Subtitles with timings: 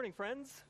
[0.00, 0.62] morning, friends.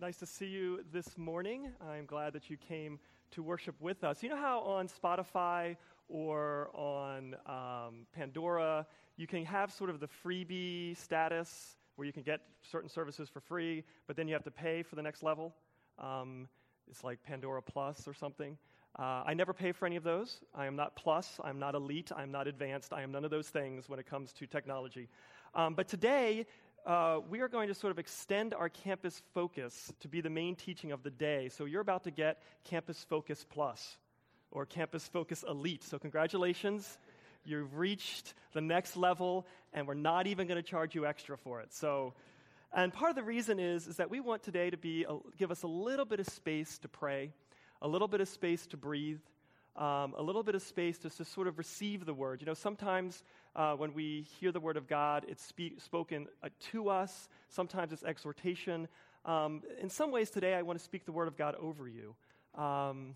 [0.00, 1.72] Nice to see you this morning.
[1.84, 3.00] I'm glad that you came
[3.32, 4.22] to worship with us.
[4.22, 5.76] You know how on Spotify
[6.08, 12.22] or on um, Pandora, you can have sort of the freebie status where you can
[12.22, 15.52] get certain services for free, but then you have to pay for the next level?
[15.98, 16.46] Um,
[16.88, 18.56] it's like Pandora Plus or something.
[19.00, 20.42] Uh, I never pay for any of those.
[20.54, 23.48] I am not plus, I'm not elite, I'm not advanced, I am none of those
[23.48, 25.08] things when it comes to technology.
[25.54, 26.46] Um, but today,
[26.86, 30.56] uh, we are going to sort of extend our campus focus to be the main
[30.56, 31.48] teaching of the day.
[31.48, 33.98] So you're about to get Campus Focus Plus
[34.50, 35.84] or Campus Focus Elite.
[35.84, 36.98] So, congratulations.
[37.44, 41.60] You've reached the next level, and we're not even going to charge you extra for
[41.60, 41.72] it.
[41.72, 42.14] So,
[42.74, 45.50] and part of the reason is, is that we want today to be, a, give
[45.50, 47.32] us a little bit of space to pray,
[47.80, 49.20] a little bit of space to breathe,
[49.76, 52.42] um, a little bit of space to, to sort of receive the word.
[52.42, 53.22] You know, sometimes
[53.56, 57.92] uh, when we hear the word of God, it's speak, spoken uh, to us, sometimes
[57.92, 58.88] it's exhortation.
[59.24, 62.14] Um, in some ways, today, I want to speak the word of God over you.
[62.60, 63.14] Um,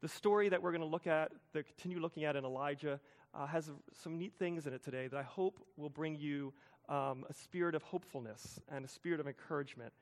[0.00, 2.98] the story that we're going to look at, that continue looking at in Elijah,
[3.34, 3.70] uh, has
[4.02, 6.52] some neat things in it today that I hope will bring you
[6.88, 9.92] um, a spirit of hopefulness and a spirit of encouragement.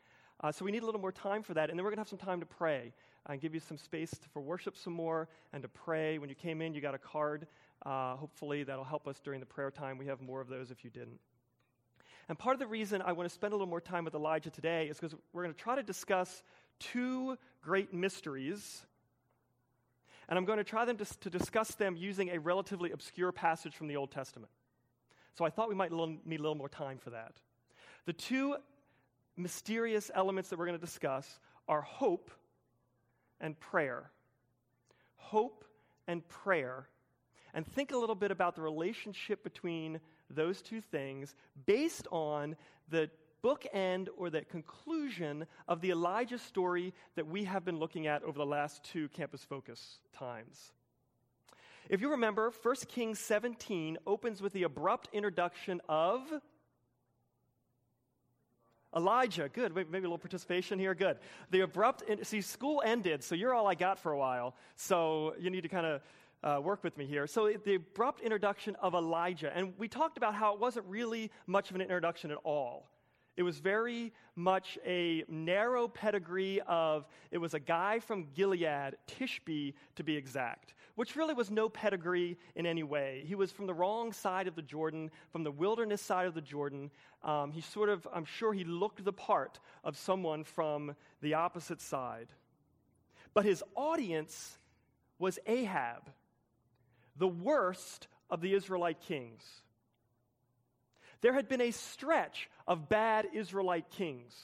[0.40, 2.02] Uh, so we need a little more time for that, and then we're going to
[2.02, 2.92] have some time to pray
[3.26, 6.18] and give you some space to, for worship some more and to pray.
[6.18, 7.46] When you came in, you got a card.
[7.84, 9.98] Uh, hopefully, that'll help us during the prayer time.
[9.98, 11.20] We have more of those if you didn't.
[12.28, 14.50] And part of the reason I want to spend a little more time with Elijah
[14.50, 16.42] today is because we're going to try to discuss
[16.78, 18.84] two great mysteries.
[20.28, 23.74] And I'm going to try them to, to discuss them using a relatively obscure passage
[23.74, 24.50] from the Old Testament.
[25.36, 27.32] So I thought we might need a little more time for that.
[28.04, 28.56] The two
[29.36, 32.30] mysterious elements that we're going to discuss are hope
[33.40, 34.10] and prayer.
[35.16, 35.64] Hope
[36.06, 36.88] and prayer.
[37.58, 39.98] And think a little bit about the relationship between
[40.30, 41.34] those two things
[41.66, 42.54] based on
[42.88, 43.10] the
[43.42, 48.38] bookend or the conclusion of the Elijah story that we have been looking at over
[48.38, 50.70] the last two campus focus times.
[51.88, 56.32] If you remember, 1 Kings 17 opens with the abrupt introduction of
[58.96, 59.74] Elijah, good.
[59.74, 61.18] Maybe a little participation here, good.
[61.50, 64.54] The abrupt, see, school ended, so you're all I got for a while.
[64.76, 66.02] So you need to kind of
[66.42, 67.26] uh, work with me here.
[67.26, 71.70] So the abrupt introduction of Elijah, and we talked about how it wasn't really much
[71.70, 72.90] of an introduction at all.
[73.36, 79.74] It was very much a narrow pedigree of, it was a guy from Gilead, Tishbe
[79.94, 83.22] to be exact, which really was no pedigree in any way.
[83.26, 86.40] He was from the wrong side of the Jordan, from the wilderness side of the
[86.40, 86.90] Jordan.
[87.22, 91.80] Um, he sort of, I'm sure he looked the part of someone from the opposite
[91.80, 92.26] side.
[93.34, 94.58] But his audience
[95.20, 96.10] was Ahab,
[97.18, 99.42] the worst of the Israelite kings.
[101.20, 104.34] There had been a stretch of bad Israelite kings.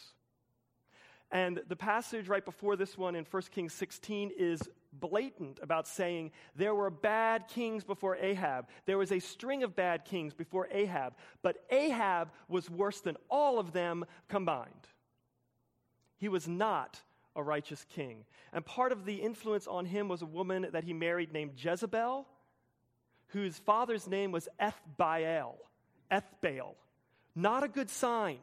[1.31, 4.63] And the passage right before this one in 1 Kings 16 is
[4.93, 8.69] blatant about saying there were bad kings before Ahab.
[8.87, 13.59] There was a string of bad kings before Ahab, but Ahab was worse than all
[13.59, 14.89] of them combined.
[16.17, 17.01] He was not
[17.35, 18.25] a righteous king.
[18.53, 22.27] And part of the influence on him was a woman that he married named Jezebel,
[23.35, 25.57] whose father's name was Ethbaal.
[26.11, 26.75] Ethbaal.
[27.35, 28.39] Not a good sign.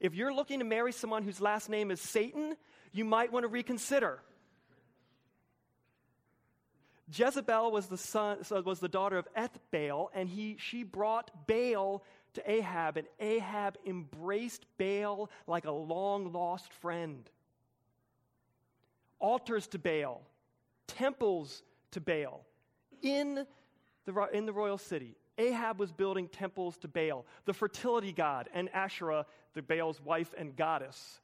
[0.00, 2.56] If you're looking to marry someone whose last name is Satan,
[2.90, 4.20] you might want to reconsider.
[7.14, 12.02] Jezebel was the son was the daughter of Ethbaal, and he she brought Baal
[12.34, 17.28] to Ahab, and Ahab embraced Baal like a long lost friend.
[19.18, 20.22] Altars to Baal,
[20.86, 22.44] temples to Baal
[23.02, 23.46] in
[24.04, 25.16] the, in the royal city.
[25.38, 30.54] Ahab was building temples to Baal, the fertility god, and Asherah, the Baal's wife and
[30.54, 31.20] goddess.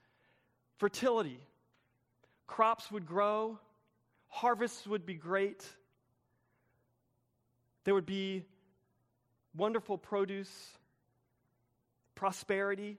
[0.78, 1.40] Fertility.
[2.46, 3.58] Crops would grow,
[4.28, 5.66] harvests would be great,
[7.84, 8.44] there would be
[9.54, 10.50] wonderful produce,
[12.14, 12.98] prosperity.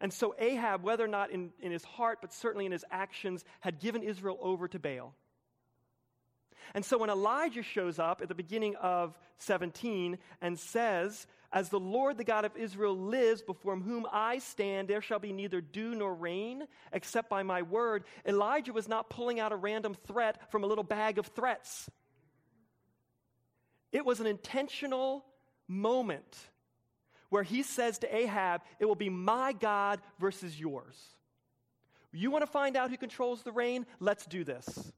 [0.00, 3.44] And so Ahab, whether or not in, in his heart, but certainly in his actions,
[3.60, 5.14] had given Israel over to Baal.
[6.74, 11.80] And so when Elijah shows up at the beginning of 17 and says, As the
[11.80, 15.94] Lord, the God of Israel, lives, before whom I stand, there shall be neither dew
[15.94, 20.64] nor rain except by my word, Elijah was not pulling out a random threat from
[20.64, 21.90] a little bag of threats.
[23.92, 25.24] It was an intentional
[25.68, 26.36] moment
[27.28, 30.96] where he says to Ahab, It will be my God versus yours.
[32.12, 33.86] You want to find out who controls the rain?
[34.00, 34.92] Let's do this.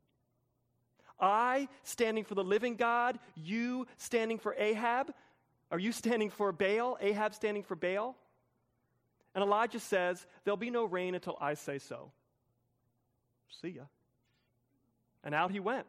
[1.20, 5.12] I standing for the living God, you standing for Ahab.
[5.70, 6.96] Are you standing for Baal?
[7.00, 8.16] Ahab standing for Baal?
[9.34, 12.10] And Elijah says, There'll be no rain until I say so.
[13.60, 13.82] See ya.
[15.24, 15.86] And out he went.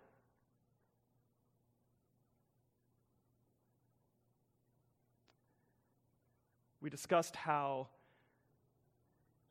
[6.82, 7.88] We discussed how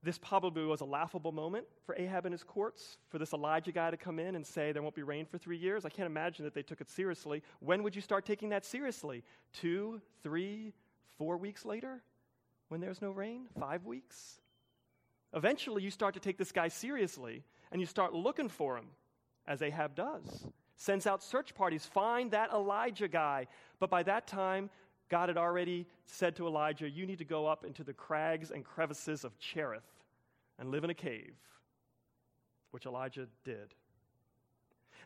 [0.02, 3.90] this probably was a laughable moment for Ahab and his courts, for this Elijah guy
[3.90, 5.84] to come in and say there won't be rain for three years.
[5.84, 7.42] I can't imagine that they took it seriously.
[7.58, 9.24] When would you start taking that seriously?
[9.52, 10.72] Two, three,
[11.16, 12.02] four weeks later?
[12.68, 13.48] When there's no rain?
[13.58, 14.40] Five weeks?
[15.34, 18.86] Eventually, you start to take this guy seriously and you start looking for him,
[19.46, 20.46] as Ahab does.
[20.76, 23.48] Sends out search parties, find that Elijah guy.
[23.80, 24.70] But by that time,
[25.08, 28.64] God had already said to Elijah, You need to go up into the crags and
[28.64, 29.82] crevices of Cherith
[30.58, 31.34] and live in a cave,
[32.70, 33.75] which Elijah did.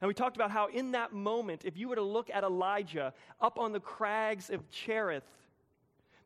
[0.01, 3.15] And we talked about how, in that moment, if you were to look at Elijah
[3.41, 5.23] up on the crags of Cherith,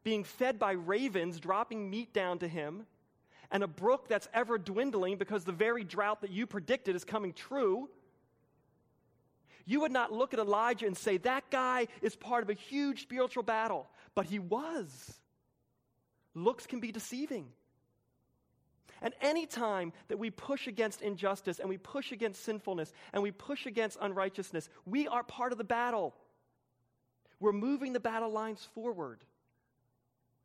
[0.02, 2.87] being fed by ravens, dropping meat down to him,
[3.50, 7.32] and a brook that's ever dwindling because the very drought that you predicted is coming
[7.32, 7.88] true,
[9.66, 13.02] you would not look at Elijah and say, that guy is part of a huge
[13.02, 13.88] spiritual battle.
[14.14, 15.18] But he was.
[16.34, 17.48] Looks can be deceiving.
[19.02, 23.30] And any time that we push against injustice and we push against sinfulness and we
[23.30, 26.14] push against unrighteousness, we are part of the battle.
[27.40, 29.19] We're moving the battle lines forward,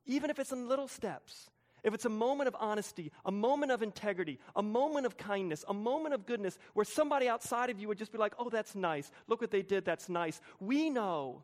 [0.06, 1.50] even if it's in little steps.
[1.84, 5.74] If it's a moment of honesty, a moment of integrity, a moment of kindness, a
[5.74, 9.12] moment of goodness, where somebody outside of you would just be like, oh, that's nice.
[9.28, 9.84] Look what they did.
[9.84, 10.40] That's nice.
[10.60, 11.42] We know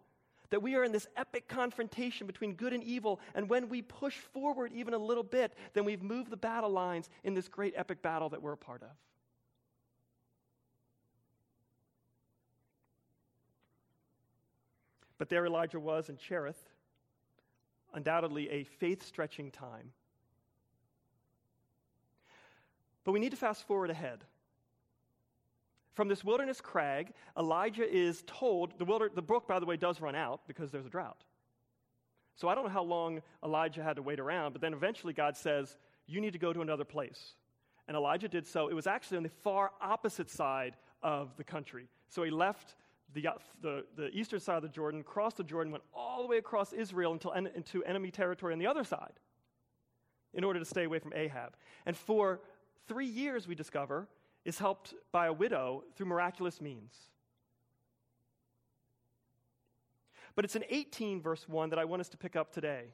[0.51, 3.19] that we are in this epic confrontation between good and evil.
[3.33, 7.09] And when we push forward even a little bit, then we've moved the battle lines
[7.23, 8.89] in this great epic battle that we're a part of.
[15.17, 16.63] But there Elijah was in Cherith,
[17.91, 19.91] undoubtedly a faith stretching time
[23.07, 24.25] but we need to fast forward ahead.
[25.93, 30.01] From this wilderness crag, Elijah is told, the, wilder, the brook, by the way, does
[30.01, 31.23] run out because there's a drought.
[32.35, 35.37] So I don't know how long Elijah had to wait around, but then eventually God
[35.37, 37.35] says, You need to go to another place.
[37.87, 38.67] And Elijah did so.
[38.67, 41.87] It was actually on the far opposite side of the country.
[42.09, 42.75] So he left
[43.13, 43.23] the,
[43.61, 46.73] the, the eastern side of the Jordan, crossed the Jordan, went all the way across
[46.73, 49.13] Israel until en- into enemy territory on the other side
[50.33, 51.55] in order to stay away from Ahab.
[51.85, 52.41] And for
[52.87, 54.07] three years, we discover,
[54.45, 56.93] is helped by a widow through miraculous means.
[60.35, 62.93] But it's in 18, verse 1, that I want us to pick up today.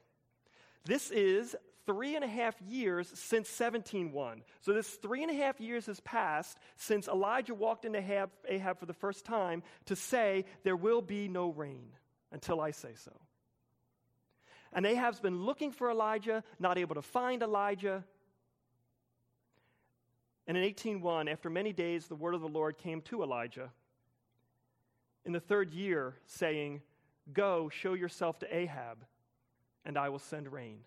[0.84, 1.54] This is
[1.86, 4.40] three and a half years since 17.1.
[4.62, 8.78] So this three and a half years has passed since Elijah walked into Ahab, Ahab
[8.78, 11.90] for the first time to say, There will be no rain
[12.32, 13.12] until I say so.
[14.72, 18.04] And Ahab's been looking for Elijah, not able to find Elijah.
[20.46, 23.70] And in 18:1, after many days, the word of the Lord came to Elijah
[25.24, 26.82] in the third year, saying,
[27.32, 29.04] Go, show yourself to Ahab,
[29.84, 30.80] and I will send rain.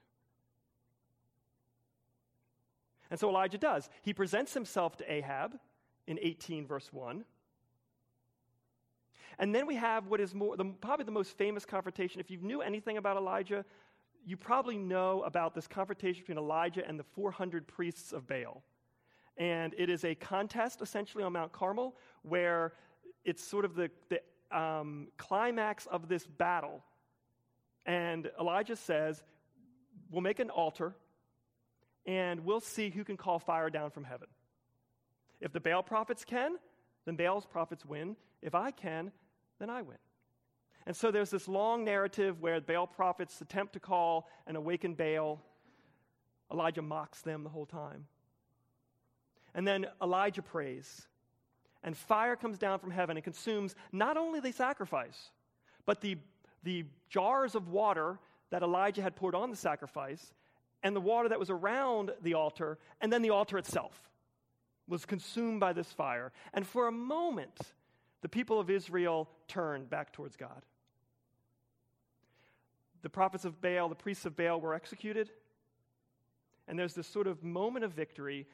[3.10, 3.90] And so Elijah does.
[4.04, 5.58] He presents himself to Ahab
[6.06, 7.24] in 18, verse 1.
[9.40, 12.20] And then we have what is more, the, probably the most famous confrontation.
[12.20, 13.66] If you knew anything about Elijah,
[14.26, 18.64] you probably know about this confrontation between Elijah and the 400 priests of Baal.
[19.38, 22.74] And it is a contest essentially on Mount Carmel where
[23.24, 26.84] it's sort of the, the um, climax of this battle.
[27.86, 29.22] And Elijah says,
[30.10, 30.96] We'll make an altar
[32.06, 34.28] and we'll see who can call fire down from heaven.
[35.42, 36.56] If the Baal prophets can,
[37.06, 38.16] then Baal's prophets win.
[38.42, 39.12] If I can,
[39.60, 39.98] then I win.
[40.86, 45.42] And so there's this long narrative where Baal prophets attempt to call and awaken Baal.
[46.52, 48.06] Elijah mocks them the whole time.
[49.58, 51.08] And then Elijah prays.
[51.84, 55.32] And fire comes down from heaven and consumes not only the sacrifice,
[55.86, 56.18] but the,
[56.64, 58.20] the jars of water
[58.52, 60.34] that Elijah had poured on the sacrifice,
[60.84, 64.00] and the water that was around the altar, and then the altar itself
[64.88, 66.32] was consumed by this fire.
[66.54, 67.60] And for a moment,
[68.22, 70.62] the people of Israel turned back towards God.
[73.02, 75.32] The prophets of Baal, the priests of Baal were executed.
[76.68, 78.46] And there's this sort of moment of victory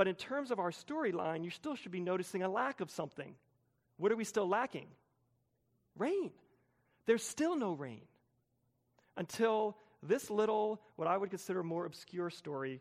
[0.00, 3.34] but in terms of our storyline, you still should be noticing a lack of something.
[3.98, 4.86] What are we still lacking?
[5.98, 6.30] Rain.
[7.04, 8.00] There's still no rain
[9.18, 12.80] until this little, what I would consider more obscure story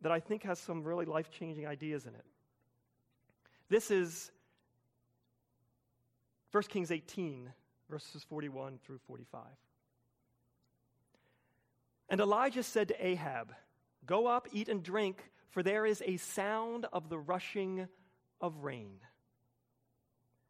[0.00, 2.24] that I think has some really life changing ideas in it.
[3.68, 4.30] This is
[6.50, 7.52] 1 Kings 18,
[7.90, 9.42] verses 41 through 45.
[12.08, 13.52] And Elijah said to Ahab,
[14.06, 17.88] Go up, eat and drink, for there is a sound of the rushing
[18.42, 18.98] of rain.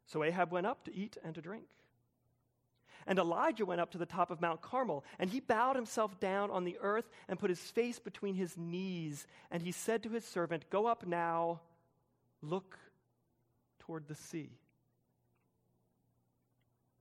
[0.07, 1.67] So Ahab went up to eat and to drink.
[3.07, 6.51] And Elijah went up to the top of Mount Carmel, and he bowed himself down
[6.51, 9.29] on the earth and put his face between his knees.
[9.53, 11.61] And he said to his servant, Go up now,
[12.43, 12.77] look
[13.79, 14.51] toward the sea.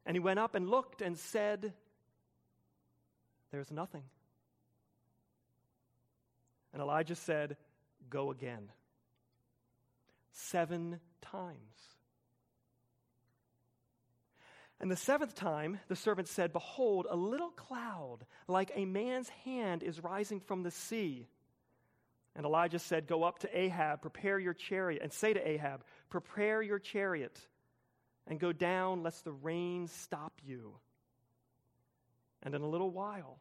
[0.06, 1.74] And he went up and looked and said,
[3.50, 4.04] There's nothing.
[6.72, 7.58] And Elijah said,
[8.10, 8.72] Go again.
[10.32, 11.96] Seven times.
[14.80, 19.84] And the seventh time, the servant said, Behold, a little cloud, like a man's hand,
[19.84, 21.28] is rising from the sea.
[22.36, 26.62] And Elijah said, Go up to Ahab, prepare your chariot, and say to Ahab, Prepare
[26.62, 27.40] your chariot,
[28.28, 30.76] and go down, lest the rain stop you.
[32.44, 33.40] And in a little while,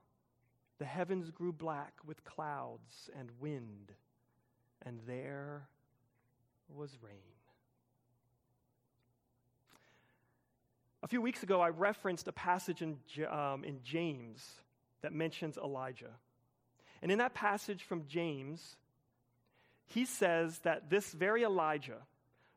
[0.78, 3.92] the heavens grew black with clouds and wind,
[4.84, 5.68] and there
[6.68, 7.14] was rain.
[11.02, 12.96] A few weeks ago, I referenced a passage in,
[13.30, 14.42] um, in James
[15.02, 16.10] that mentions Elijah.
[17.02, 18.76] And in that passage from James,
[19.84, 21.98] he says that this very Elijah,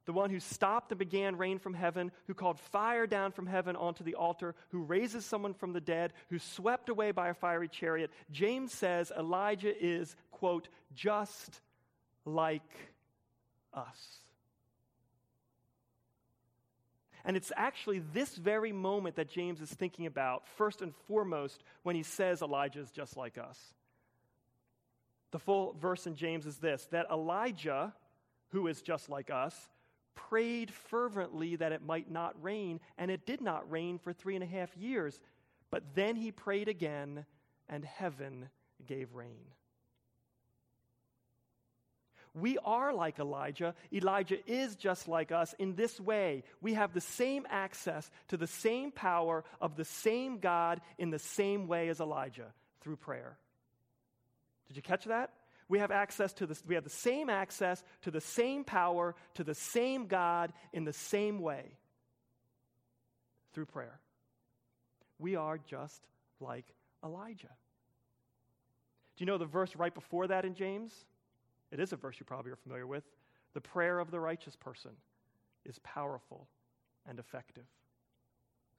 [0.06, 3.76] the one who stopped and began rain from heaven, who called fire down from heaven
[3.76, 7.68] onto the altar, who raises someone from the dead, who swept away by a fiery
[7.68, 11.60] chariot, James says Elijah is, quote, just
[12.28, 12.62] like
[13.74, 14.20] us.
[17.26, 21.96] And it's actually this very moment that James is thinking about, first and foremost, when
[21.96, 23.60] he says Elijah is just like us.
[25.32, 27.94] The full verse in James is this that Elijah,
[28.50, 29.54] who is just like us,
[30.16, 34.44] prayed fervently that it might not rain, and it did not rain for three and
[34.44, 35.20] a half years.
[35.70, 37.26] But then he prayed again,
[37.68, 38.50] and heaven
[38.86, 39.48] gave rain.
[42.34, 43.74] We are like Elijah.
[43.92, 46.44] Elijah is just like us in this way.
[46.62, 51.20] We have the same access to the same power of the same God in the
[51.20, 53.38] same way as Elijah through prayer.
[54.68, 55.32] Did you catch that?
[55.70, 59.44] We have access to this, we have the same access to the same power, to
[59.44, 61.64] the same God in the same way
[63.54, 64.00] through prayer.
[65.20, 66.02] We are just
[66.40, 66.66] like
[67.04, 67.48] Elijah.
[69.18, 70.94] Do you know the verse right before that in James?
[71.72, 73.04] It is a verse you probably are familiar with.
[73.54, 74.92] The prayer of the righteous person
[75.66, 76.48] is powerful
[77.08, 77.66] and effective.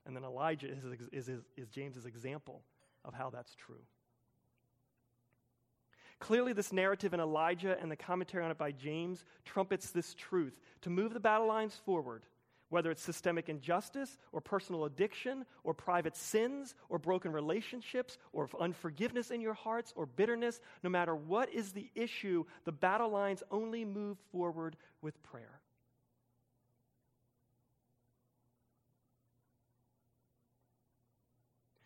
[0.07, 2.63] And then Elijah is, is, is, is James's example
[3.05, 3.83] of how that's true.
[6.21, 10.59] Clearly, this narrative in Elijah and the commentary on it by James trumpets this truth.
[10.83, 12.25] To move the battle lines forward,
[12.71, 19.31] whether it's systemic injustice or personal addiction or private sins or broken relationships or unforgiveness
[19.31, 23.85] in your hearts or bitterness, no matter what is the issue, the battle lines only
[23.85, 25.61] move forward with prayer.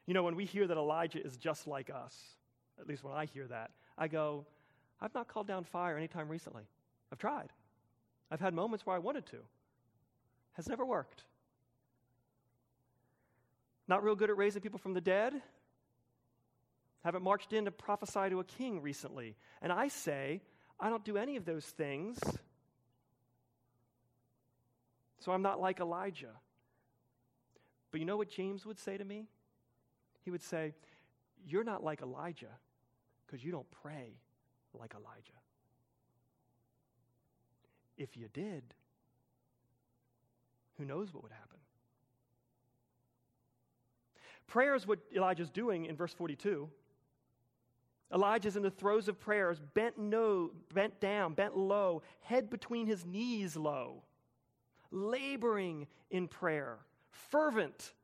[0.06, 2.16] You know, when we hear that Elijah is just like us,
[2.80, 4.44] at least when I hear that, I go,
[5.00, 6.64] I've not called down fire anytime recently.
[7.12, 7.50] I've tried.
[8.30, 9.38] I've had moments where I wanted to
[10.54, 11.24] has never worked.
[13.88, 15.34] Not real good at raising people from the dead.
[17.04, 19.36] Haven't marched in to prophesy to a king recently.
[19.60, 20.40] And I say,
[20.78, 22.18] I don't do any of those things.
[25.20, 26.34] So I'm not like Elijah.
[27.90, 29.26] But you know what James would say to me?
[30.24, 30.74] He would say,
[31.44, 32.58] You're not like Elijah
[33.26, 34.18] because you don't pray
[34.78, 35.32] like Elijah.
[37.96, 38.62] If you did,
[40.82, 41.58] who knows what would happen?
[44.48, 46.68] Prayer is what Elijah's doing in verse 42.
[48.12, 53.06] Elijah's in the throes of prayers, bent, no, bent down, bent low, head between his
[53.06, 54.02] knees low,
[54.90, 56.78] laboring in prayer,
[57.10, 57.94] fervent,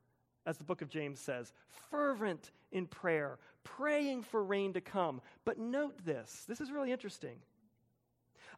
[0.45, 1.53] as the book of James says,
[1.91, 5.21] fervent in prayer, praying for rain to come.
[5.45, 7.37] But note this this is really interesting.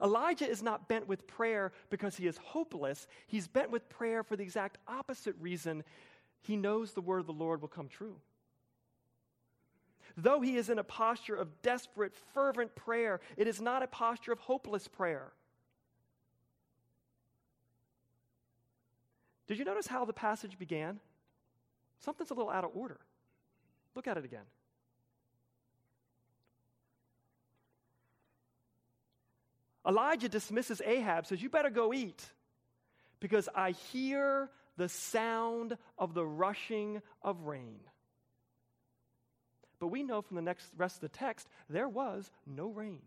[0.02, 3.08] Elijah is not bent with prayer because he is hopeless.
[3.28, 5.84] He's bent with prayer for the exact opposite reason.
[6.42, 8.18] He knows the word of the Lord will come true.
[10.18, 14.32] Though he is in a posture of desperate, fervent prayer, it is not a posture
[14.32, 15.32] of hopeless prayer.
[19.48, 21.00] Did you notice how the passage began?
[22.00, 23.00] Something's a little out of order.
[23.96, 24.46] Look at it again.
[29.92, 32.24] Elijah dismisses Ahab, says, You better go eat
[33.20, 37.82] because I hear the sound of the rushing of rain.
[39.80, 43.02] But we know from the next rest of the text, there was no rain.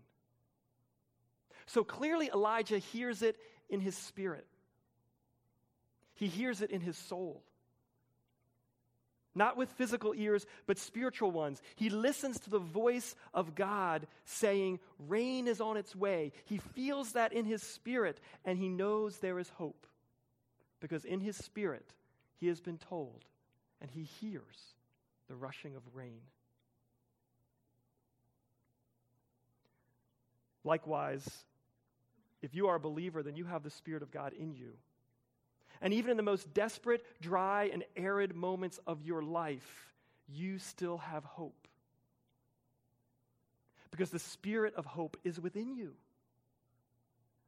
[1.65, 3.39] So clearly, Elijah hears it
[3.71, 4.47] in his spirit,
[6.13, 7.43] he hears it in his soul.
[9.35, 11.61] Not with physical ears, but spiritual ones.
[11.75, 16.33] He listens to the voice of God saying, Rain is on its way.
[16.45, 19.87] He feels that in his spirit, and he knows there is hope.
[20.81, 21.93] Because in his spirit,
[22.39, 23.25] he has been told,
[23.81, 24.75] and he hears
[25.29, 26.21] the rushing of rain.
[30.63, 31.29] Likewise,
[32.43, 34.73] if you are a believer, then you have the Spirit of God in you.
[35.81, 39.93] And even in the most desperate, dry, and arid moments of your life,
[40.29, 41.69] you still have hope.
[43.91, 45.93] Because the Spirit of hope is within you.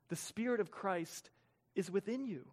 [0.08, 1.30] The Spirit of Christ
[1.74, 2.46] is within you.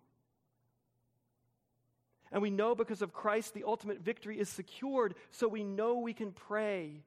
[2.31, 6.13] And we know because of Christ, the ultimate victory is secured, so we know we
[6.13, 7.03] can pray.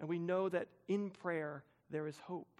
[0.00, 2.53] And we know that in prayer there is hope.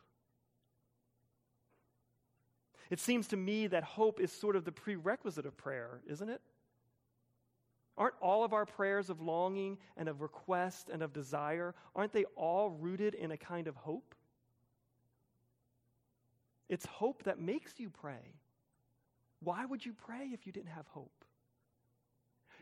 [2.90, 6.40] It seems to me that hope is sort of the prerequisite of prayer, isn't it?
[7.96, 12.24] Aren't all of our prayers of longing and of request and of desire, aren't they
[12.36, 14.14] all rooted in a kind of hope?
[16.68, 18.34] It's hope that makes you pray.
[19.40, 21.24] Why would you pray if you didn't have hope?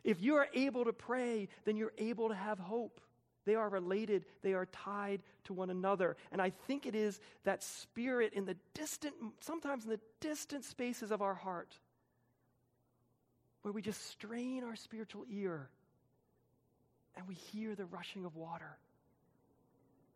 [0.05, 3.01] If you are able to pray, then you're able to have hope.
[3.45, 6.17] They are related, they are tied to one another.
[6.31, 11.11] And I think it is that spirit in the distant, sometimes in the distant spaces
[11.11, 11.75] of our heart,
[13.63, 15.69] where we just strain our spiritual ear
[17.17, 18.79] and we hear the rushing of water.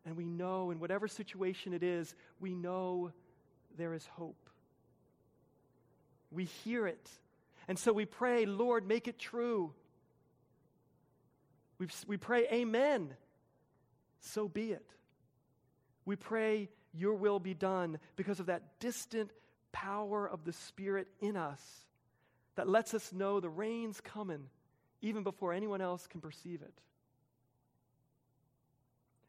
[0.05, 3.11] And we know, in whatever situation it is, we know
[3.77, 4.49] there is hope.
[6.31, 7.09] We hear it.
[7.67, 9.73] And so we pray, Lord, make it true.
[11.79, 13.13] We, we pray, Amen.
[14.19, 14.85] So be it.
[16.05, 19.31] We pray, Your will be done because of that distant
[19.71, 21.61] power of the Spirit in us
[22.55, 24.45] that lets us know the rain's coming
[25.01, 26.73] even before anyone else can perceive it.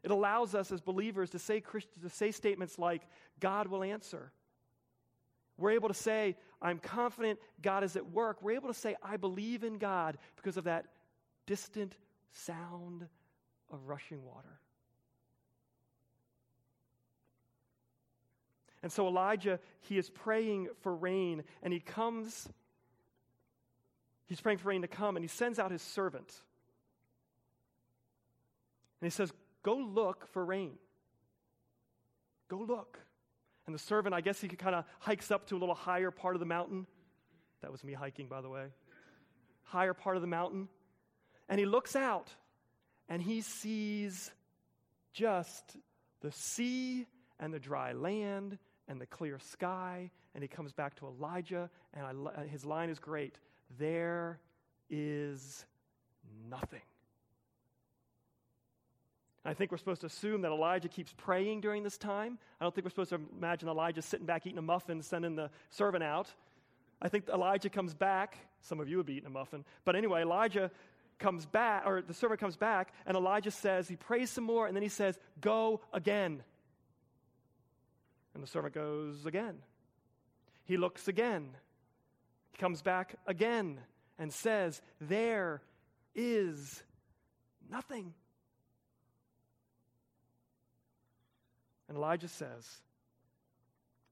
[0.03, 1.61] It allows us as believers to say,
[2.01, 3.03] to say statements like,
[3.39, 4.31] God will answer.
[5.57, 8.41] We're able to say, I'm confident God is at work.
[8.41, 10.85] We're able to say, I believe in God because of that
[11.45, 11.95] distant
[12.33, 13.07] sound
[13.71, 14.59] of rushing water.
[18.81, 22.47] And so Elijah, he is praying for rain, and he comes,
[24.27, 26.33] he's praying for rain to come, and he sends out his servant.
[29.01, 29.31] And he says,
[29.63, 30.71] Go look for rain.
[32.47, 32.97] Go look.
[33.65, 36.35] And the servant, I guess he kind of hikes up to a little higher part
[36.35, 36.87] of the mountain.
[37.61, 38.67] That was me hiking, by the way.
[39.63, 40.69] Higher part of the mountain.
[41.49, 42.29] And he looks out
[43.09, 44.31] and he sees
[45.13, 45.77] just
[46.21, 47.07] the sea
[47.39, 48.57] and the dry land
[48.87, 50.11] and the clear sky.
[50.35, 53.35] And he comes back to Elijah, and I, his line is great
[53.77, 54.39] there
[54.89, 55.65] is
[56.49, 56.81] nothing.
[59.45, 62.37] I think we're supposed to assume that Elijah keeps praying during this time.
[62.59, 65.49] I don't think we're supposed to imagine Elijah sitting back eating a muffin, sending the
[65.69, 66.27] servant out.
[67.01, 68.37] I think Elijah comes back.
[68.61, 69.63] Some of you would be eating a muffin.
[69.85, 70.69] But anyway, Elijah
[71.19, 74.75] comes back, or the servant comes back, and Elijah says, he prays some more, and
[74.75, 76.43] then he says, Go again.
[78.33, 79.57] And the servant goes again.
[80.65, 81.49] He looks again.
[82.51, 83.79] He comes back again
[84.17, 85.61] and says, There
[86.15, 86.83] is
[87.69, 88.13] nothing.
[91.87, 92.65] And Elijah says,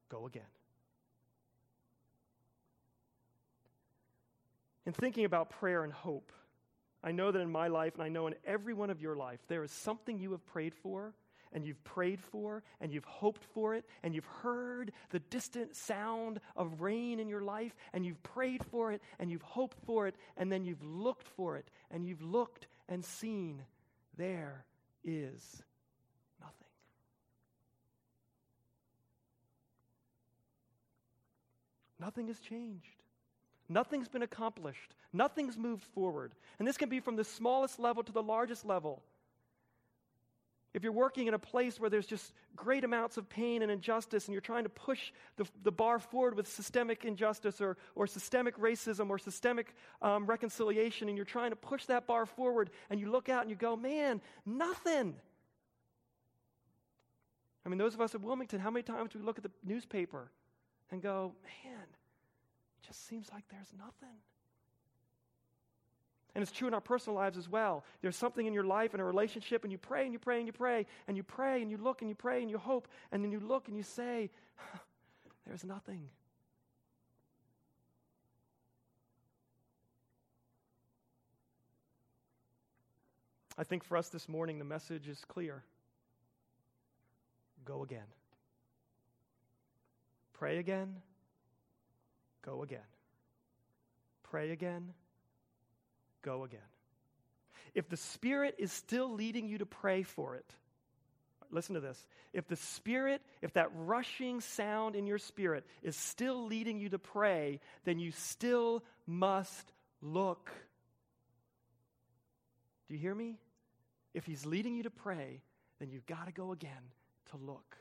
[0.09, 0.41] Go again.
[4.85, 6.31] In thinking about prayer and hope,
[7.07, 9.39] I know that in my life, and I know in every one of your life,
[9.47, 11.13] there is something you have prayed for,
[11.53, 16.41] and you've prayed for, and you've hoped for it, and you've heard the distant sound
[16.57, 20.15] of rain in your life, and you've prayed for it, and you've hoped for it,
[20.35, 23.63] and then you've looked for it, and you've looked and seen
[24.17, 24.65] there
[25.01, 25.63] is
[26.41, 26.67] nothing.
[32.01, 33.06] Nothing has changed.
[33.69, 34.95] Nothing's been accomplished.
[35.11, 36.33] Nothing's moved forward.
[36.59, 39.01] And this can be from the smallest level to the largest level.
[40.73, 44.27] If you're working in a place where there's just great amounts of pain and injustice,
[44.27, 48.57] and you're trying to push the, the bar forward with systemic injustice or, or systemic
[48.59, 53.09] racism or systemic um, reconciliation, and you're trying to push that bar forward, and you
[53.09, 55.15] look out and you go, man, nothing.
[57.65, 59.51] I mean, those of us at Wilmington, how many times do we look at the
[59.65, 60.31] newspaper
[60.91, 61.33] and go,
[61.65, 61.83] man,
[62.81, 64.17] it just seems like there's nothing?
[66.35, 67.83] And it's true in our personal lives as well.
[68.01, 70.45] There's something in your life and a relationship, and you pray and you pray and
[70.45, 73.23] you pray, and you pray and you look and you pray and you hope, and
[73.23, 74.29] then you look and you say,
[75.47, 76.09] There's nothing.
[83.57, 85.63] I think for us this morning, the message is clear
[87.65, 88.05] go again.
[90.33, 90.95] Pray again,
[92.47, 92.79] go again.
[94.23, 94.93] Pray again,
[96.23, 96.59] go again.
[97.75, 100.45] If the Spirit is still leading you to pray for it,
[101.51, 102.07] listen to this.
[102.33, 106.99] If the Spirit, if that rushing sound in your spirit is still leading you to
[106.99, 110.49] pray, then you still must look.
[112.87, 113.37] Do you hear me?
[114.13, 115.41] If He's leading you to pray,
[115.79, 116.71] then you've got to go again
[117.31, 117.77] to look.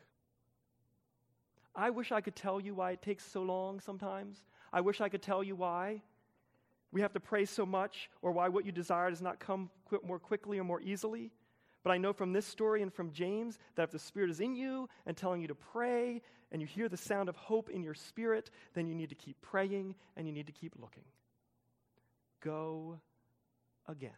[1.74, 4.42] I wish I could tell you why it takes so long sometimes.
[4.72, 6.02] I wish I could tell you why
[6.92, 10.00] we have to pray so much or why what you desire does not come qu-
[10.06, 11.30] more quickly or more easily.
[11.82, 14.56] But I know from this story and from James that if the Spirit is in
[14.56, 17.94] you and telling you to pray and you hear the sound of hope in your
[17.94, 21.04] spirit, then you need to keep praying and you need to keep looking.
[22.40, 22.98] Go
[23.88, 24.10] again.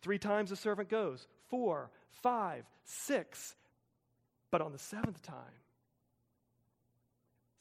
[0.00, 1.90] Three times the servant goes, four,
[2.22, 3.56] five, six.
[4.50, 5.36] But on the seventh time,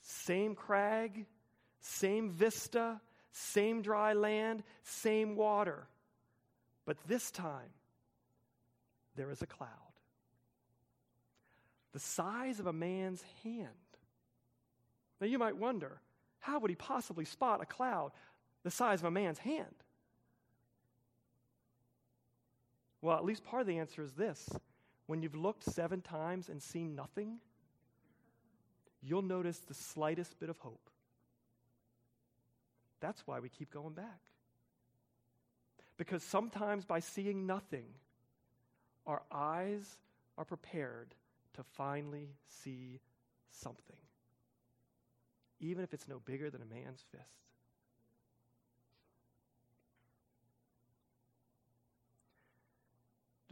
[0.08, 1.26] same crag,
[1.82, 3.02] same vista,
[3.34, 5.86] same dry land, same water.
[6.86, 7.74] But this time,
[9.18, 9.70] there is a cloud.
[11.92, 13.68] The size of a man's hand.
[15.20, 16.00] Now you might wonder,
[16.40, 18.12] how would he possibly spot a cloud
[18.64, 19.76] the size of a man's hand?
[23.02, 24.48] Well, at least part of the answer is this
[25.06, 27.40] when you've looked seven times and seen nothing,
[29.02, 30.90] you'll notice the slightest bit of hope.
[33.00, 34.20] That's why we keep going back.
[35.98, 37.86] Because sometimes by seeing nothing,
[39.06, 39.98] our eyes
[40.38, 41.16] are prepared
[41.56, 42.30] to finally
[42.64, 43.00] see
[43.50, 43.98] something,
[45.60, 47.24] even if it's no bigger than a man's fist.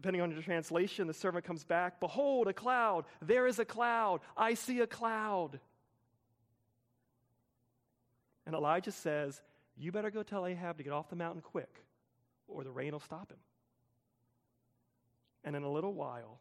[0.05, 3.05] Depending on your translation, the servant comes back Behold, a cloud.
[3.23, 4.19] There is a cloud.
[4.37, 5.59] I see a cloud.
[8.45, 9.41] And Elijah says,
[9.75, 11.83] You better go tell Ahab to get off the mountain quick,
[12.47, 13.39] or the rain will stop him.
[15.43, 16.39] And in a little while,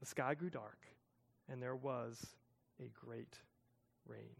[0.00, 0.86] the sky grew dark,
[1.48, 2.22] and there was
[2.78, 3.34] a great
[4.06, 4.36] rain.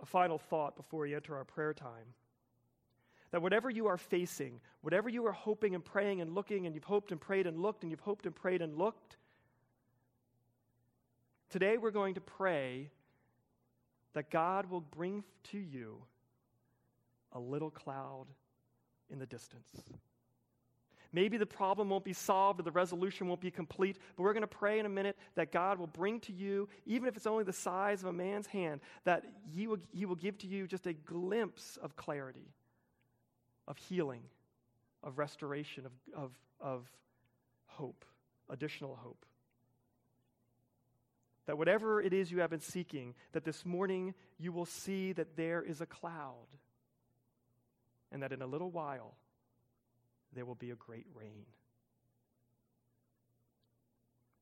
[0.00, 2.14] A final thought before we enter our prayer time
[3.32, 6.84] that whatever you are facing, whatever you are hoping and praying and looking, and you've
[6.84, 9.16] hoped and prayed and looked, and you've hoped and prayed and looked,
[11.50, 12.90] today we're going to pray
[14.12, 15.96] that God will bring to you
[17.32, 18.26] a little cloud
[19.10, 19.70] in the distance.
[21.14, 24.42] Maybe the problem won't be solved or the resolution won't be complete, but we're going
[24.42, 27.44] to pray in a minute that God will bring to you, even if it's only
[27.44, 30.86] the size of a man's hand, that he will, he will give to you just
[30.86, 32.52] a glimpse of clarity
[33.66, 34.22] of healing,
[35.02, 36.90] of restoration, of, of, of
[37.66, 38.04] hope,
[38.48, 39.24] additional hope.
[41.46, 45.36] That whatever it is you have been seeking, that this morning you will see that
[45.36, 46.46] there is a cloud,
[48.12, 49.14] and that in a little while
[50.34, 51.46] there will be a great rain.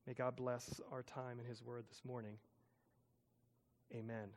[0.05, 2.37] May God bless our time in His Word this morning.
[3.93, 4.29] Amen.